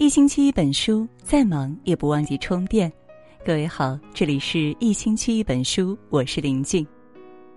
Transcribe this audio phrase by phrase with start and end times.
[0.00, 2.90] 一星期一本书，再忙也不忘记充电。
[3.44, 6.86] 各位好，这里是一星期一本书，我是林静。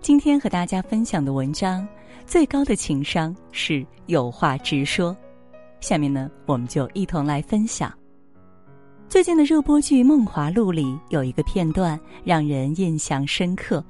[0.02, 1.88] 今天和大家分享的文章，
[2.26, 5.16] 最高的情商是有话直说。
[5.80, 7.90] 下面呢，我们就一同来分享。
[9.08, 13.82] 最近的热播剧《梦华录》里有一个片段让人印象深刻，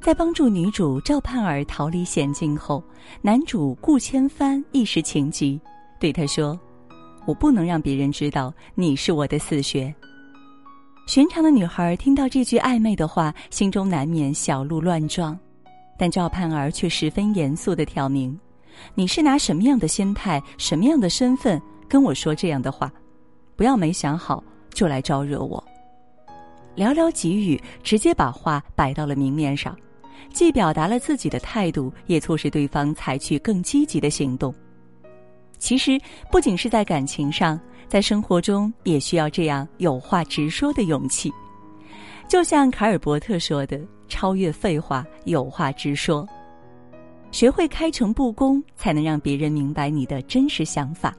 [0.00, 2.82] 在帮助女主赵盼儿逃离险境后，
[3.22, 5.60] 男主顾千帆一时情急，
[6.00, 6.58] 对她说。
[7.26, 9.94] 我不能让别人知道你是我的死穴。
[11.06, 15.38] 寻常的女孩听到这句暧昧的话，心中难免小鹿乱撞，
[15.98, 18.36] 但赵盼儿却十分严肃的挑明
[18.94, 22.92] ：“你是拿什么样的心态、什么样的身份跟我说这样的话？
[23.54, 25.62] 不要没想好就来招惹我。”
[26.76, 29.74] 寥寥几语，直接把话摆到了明面上，
[30.32, 34.52] 既表达了自己的态度，也促使对方采取更积极的行动。
[35.58, 35.98] 其实，
[36.30, 41.32] 不仅是在感情上，在生活中也需要这样有话直说的勇气。
[42.28, 46.28] 就像卡尔伯特说的：“超越废话，有话直说。
[47.30, 51.10] 学会开诚布公，才能让别人明白你的真实想法；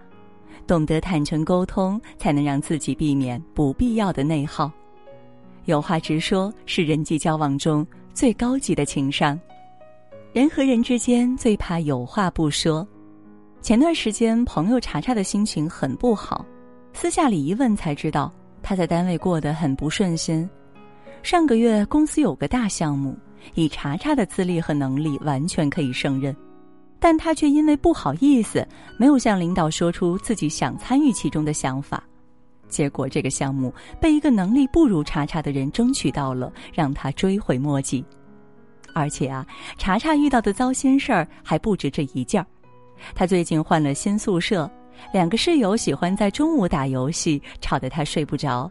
[0.65, 4.71] 懂得坦诚沟通，才能让自己避免不必要的内耗。
[5.65, 9.39] 有话直说是人际交往中最高级的情商。
[10.33, 12.87] 人和人之间最怕有话不说。”
[13.67, 16.45] 前段时间，朋友查查的心情很不好，
[16.93, 18.31] 私下里一问才知道，
[18.63, 20.49] 他在单位过得很不顺心。
[21.21, 23.13] 上个月公司有个大项目，
[23.55, 26.33] 以查查的资历和能力完全可以胜任，
[26.97, 28.65] 但他却因为不好意思，
[28.97, 32.01] 没有向领导说出自己想参与其中的想法，
[32.69, 38.01] 结果这个项目被一个能力不如查查的人争取到了，让他追悔莫及。
[38.93, 39.45] 而且啊，
[39.77, 42.47] 查查遇到的糟心事儿还不止这一件儿。
[43.15, 44.69] 他最近换了新宿舍，
[45.11, 48.69] 两个室友喜欢在中午打游戏，吵得他睡不着。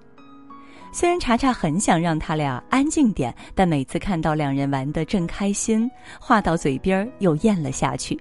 [0.92, 8.18] 虽然查查很想让他俩安静点，但每次看到两人玩得正开心，话到嘴边又咽了下去。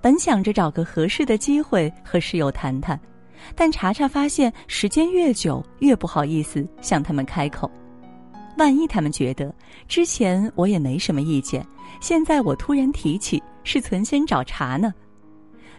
[0.00, 2.98] 本想着找个合适的机会和室友谈谈，
[3.54, 7.70] 但查查发现时间越久越不好意思向他们开口。
[8.56, 9.52] 万一他们觉得
[9.88, 11.66] 之前我也没什么意见，
[12.00, 14.94] 现在我突然提起，是存心找茬呢？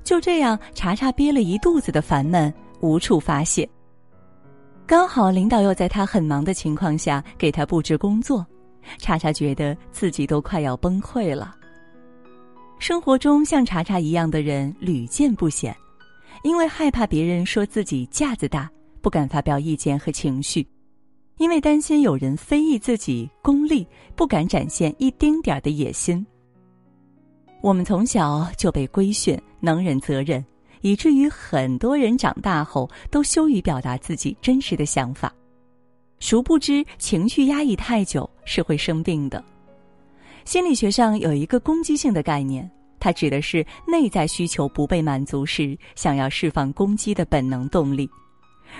[0.04, 3.68] 就这样，查查憋了一肚子的烦闷，无处发泄。
[4.86, 8.46] 刚好领导又在他很忙的情况下给他布置工作，
[8.98, 11.56] 查查觉得自己都快要崩溃了。
[12.80, 15.74] 生活中像查查一样的人屡见不鲜，
[16.44, 18.70] 因为害怕别人说自己架子大，
[19.02, 20.62] 不敢发表意见和情绪；
[21.38, 23.88] 因为担心有人非议自己功利，
[24.18, 26.26] 不敢展现一丁点儿的野心。
[27.64, 30.44] 我们从小就被规训能忍则忍，
[30.82, 35.34] 以至于很多人长大后都羞于表达自己真实的想法。
[36.20, 39.42] 殊不知，情绪压抑太久是会生病的。
[40.44, 42.70] 心理学上有一个攻击性的概念，
[43.00, 48.10] 它指的是内在需求不被满足时，想要释放攻击的本能动力。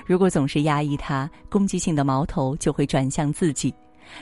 [0.06, 3.74] 如果总是压抑它，攻击性的矛头就会转向自己。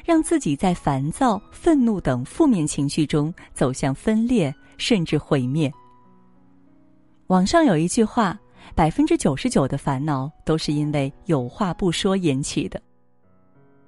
[0.06, 5.72] 让自己在烦躁、愤怒等负面情绪中走向分裂，甚至毁灭。
[7.28, 8.38] 网上有一句话
[8.76, 12.82] ：“百分之九十九的烦恼都是因为有话不说引起的。”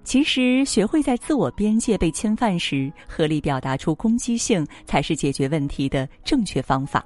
[0.06, 7.06] 其实，学会在自我边界被侵犯时合理表达出攻击性，才是解决问题的正确方法。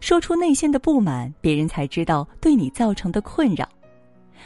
[0.00, 3.68] 说出内心的不满，别人才知道对你造成的困扰。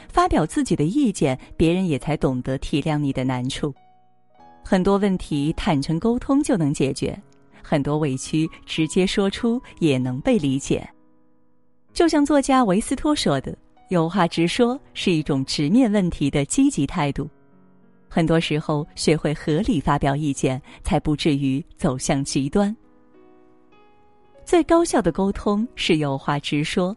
[0.07, 3.73] 发表自己的意见，别人也才懂得体谅你的难处。
[4.63, 7.19] 很多问题坦诚沟通就能解决，
[7.61, 10.87] 很多委屈直接说出也能被理解。
[11.93, 13.55] 就像作家维斯托说的
[13.89, 17.29] ：“有话直说是一种直面问题的积极态度。”
[18.09, 22.75] 很多时候，学会合理发表意见，才不至于走向极端。
[24.43, 26.95] 最高效的沟通是有话直说。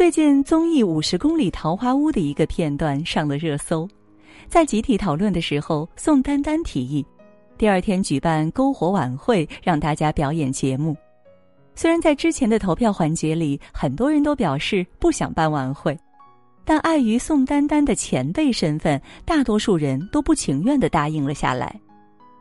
[0.00, 3.86] 最近综艺《五十公里桃花坞》的一个片段上了热搜，
[4.48, 7.04] 在集体讨论的时候，宋丹丹提议，
[7.58, 10.96] 第二天举办篝火晚会，让大家表演节目。
[11.74, 15.94] 虽然在之前的投票环节里，很多人都表示不想办晚会，
[16.64, 21.78] 但碍于宋丹丹的前辈身份，大多数人都不情愿的答应了下来，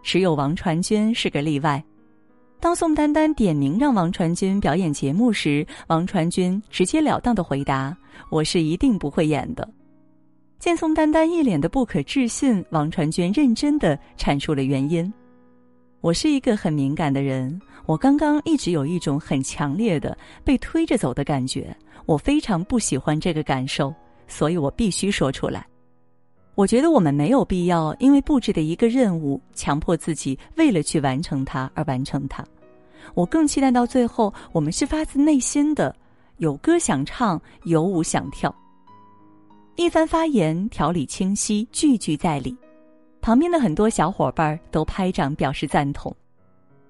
[0.02, 1.84] 只有王传君是个例外。
[2.62, 7.96] 当宋丹丹点名让王传君表演节目时，王传君直截了当的回答
[8.30, 9.68] ：“我是一定不会演的。”
[10.60, 15.12] 见宋丹丹一脸的不可置信，王传君认真的阐述了原因
[16.02, 21.74] ：“我是一个很敏感的人，我刚刚一直有一种很强烈的被推着走的感觉，
[22.06, 23.94] 我非常不喜欢这个感受，
[24.28, 25.66] 所以我必须说出来。
[26.60, 32.46] 我觉得我们没有必要因为布置的一个任务，强迫自己为了去完成它而完成它。
[33.14, 35.96] 我更期待到最后，我们是发自内心的，
[36.40, 38.54] 有歌想唱，有舞想跳。
[39.78, 42.54] 一番发言条理清晰，句句在理，
[43.22, 46.14] 旁边的很多小伙伴都拍掌表示赞同。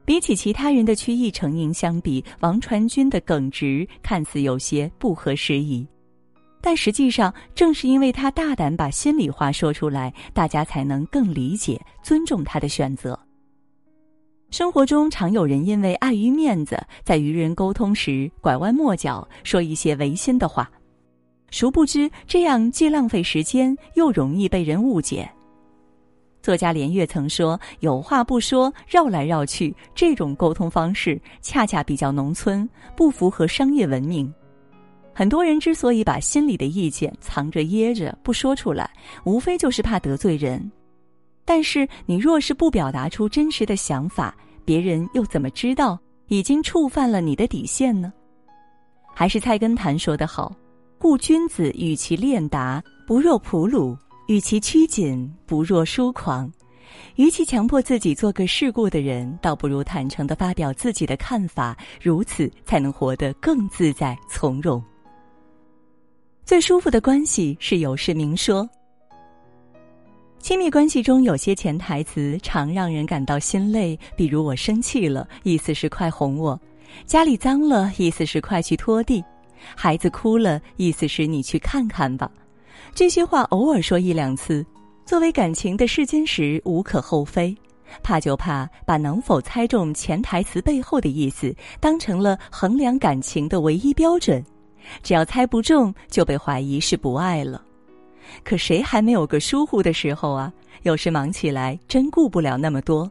[0.04, 5.86] 比起其他人的曲意成音相比，王传君的耿直看似有些不合时宜。
[6.61, 13.17] 但实际上，正是因为他大胆把心里话说出来，大家才能更理解、尊重他的选择。
[14.51, 20.69] 生活中常有人因为碍于面子，在与人沟通时拐弯抹角，说一些违心的话，
[21.51, 25.29] 殊不知这样既浪费时间，又容易被人误解。
[26.41, 34.33] 作家连岳曾说：“有话不说，绕来绕去，这种沟通方式恰恰比较农村，不符合商业文明。”
[35.19, 38.89] 很多人之所以把心里的意见藏着掖着不说出来，
[39.25, 40.71] 无非就是怕得罪人。
[41.44, 44.33] 但是你若是不表达出真实的想法，
[44.63, 46.00] 别人又怎么知道
[46.30, 48.13] 已经触犯了你的底线呢？
[49.13, 50.56] 还是菜根谭说得好
[50.98, 53.94] ：“故君子与其练达，不若朴鲁；
[54.30, 56.50] 与其拘谨，不若疏狂。
[57.18, 64.81] 与其强迫自己做个世故的人，倒不如坦诚的发表自己的看法，如此才能活得更自在从容。”
[66.49, 68.67] 最舒服的关系是有事明说。
[70.39, 76.59] 亲密关系中有些潜台词常让人感到心累，比如“我生气了”，意思是快哄我
[77.05, 79.21] ；“家里脏了”，意思是快去拖地
[79.77, 82.27] ；“孩子哭了”，意思是你去看看吧。
[82.95, 84.65] 这些话偶尔说一两次，
[85.05, 87.55] 作为感情的试金石无可厚非。
[88.01, 94.43] 怕就怕把能否猜中潜台词背后的意思当成了衡量感情的唯一标准。
[95.03, 97.63] 只要猜不中，就被怀疑是不爱了。
[98.43, 100.51] 可谁还没有个疏忽的时候啊？
[100.83, 103.09] 有时忙起来，真顾不了那么多。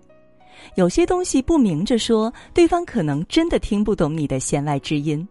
[0.74, 5.26] 有些东西不明着说，对方可能真的听不懂你的弦外之音。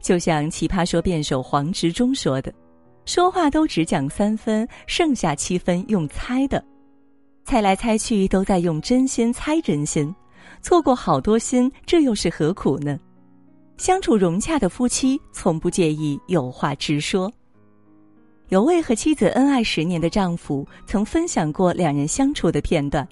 [0.00, 2.52] 就像奇葩说辩手黄执中说的
[3.04, 6.64] ：“说话都只讲三分，剩下七分用猜的，
[7.44, 10.14] 猜来猜去都在用真心猜真心，
[10.62, 12.98] 错过好多心，这又是何苦呢？”
[13.78, 17.32] 相处融洽的夫妻从不介意有话直说。
[18.48, 23.06] 有位和妻子恩爱十年的丈夫曾分享过两人相处的片段。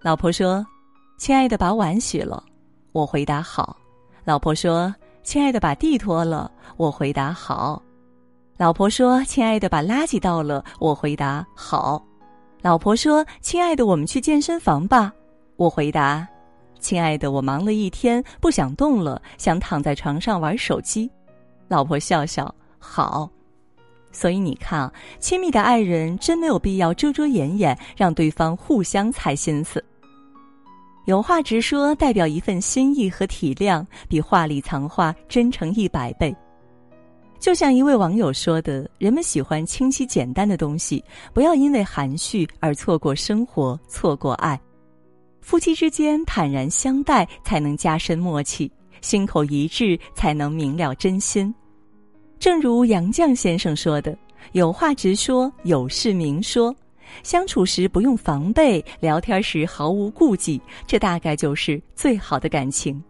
[0.00, 0.66] 老婆说
[1.18, 2.42] ：“亲爱的，把碗洗了。”
[2.92, 3.76] 我回答：“好。”
[4.24, 4.92] 老婆说
[5.22, 7.82] ：“亲爱的，把地拖了。”我回答：“好。”
[8.56, 12.02] 老婆说：“亲爱的，把垃圾倒了。”我回答：“好。”
[12.62, 15.12] 老婆说：“亲爱的，我们去健身房吧。”
[15.56, 16.26] 我回答。
[16.80, 21.08] 亲爱的，我忙了一天，不想动了，想躺在床上玩手机。
[21.68, 23.30] 老婆笑笑，好。
[24.12, 29.84] 所以你看，亲密的爱人真没有必要遮遮掩掩，让对方互相猜心思。
[31.04, 36.34] 有话直说，代表一份心意和体谅，比话里藏话真诚一百倍。
[37.38, 44.60] 就像一位网友说的：“人们喜欢清晰简单的东西，不要因为含蓄而错过生活，错过爱。”
[45.40, 48.70] 夫妻之间坦然相待，才能加深默契；
[49.00, 51.52] 心口一致，才能明了真心。
[52.38, 54.16] 正如杨绛先生说的
[54.52, 56.74] ：“有话直说，有事明说。
[57.22, 63.02] 相处时不用防备，聊天时毫无顾忌，这大概就是最好的感情。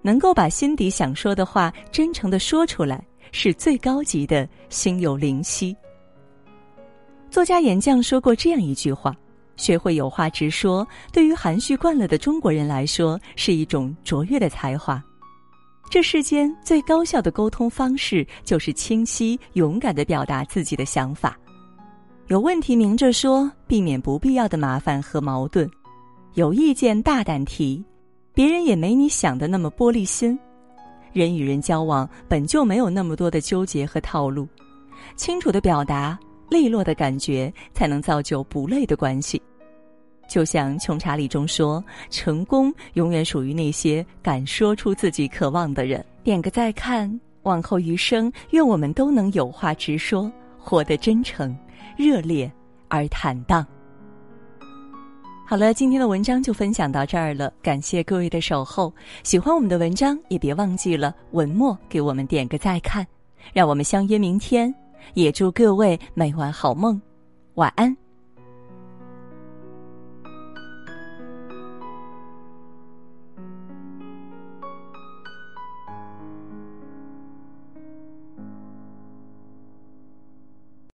[0.00, 5.76] 能够把心底想说的话真诚的说出来，是最高级的心有灵犀。”
[7.30, 9.14] 作家严绛说过这样一句话。
[9.58, 15.02] 学会有话直说，对于含蓄惯了的中国人来说，是一种卓越的才华。
[15.90, 21.36] 这世间最高效的沟通方式，就是清晰、勇敢的表达自己的想法。
[22.28, 25.66] 有问题明着说，避免不必要的麻烦和矛盾；
[26.34, 27.84] 有意见大胆提，
[28.32, 30.38] 别人也没你想的那么玻璃心。
[31.12, 34.46] 人与人交往本就没有那么多的纠结和套路，
[35.16, 36.18] 清楚的表达。
[36.50, 39.38] 利落的感觉才能造就不累的关系，
[40.28, 51.56] 就像《穷查理》中说：“成功永远属于那些敢说出自己渴望的人。”点个再看，往后余生，愿我们都能有话直说，活得真诚、
[51.96, 52.50] 热烈
[52.88, 53.66] 而坦荡。
[55.46, 58.92] 好了，今天的文章就分享到这儿了，感谢各位的守候。
[59.22, 63.06] 喜欢我们的文章，也别忘记了文末给我们点个再看，
[63.54, 64.72] 让我们相约明天。
[65.14, 67.00] 也祝各位每晚好梦，
[67.54, 67.96] 晚安。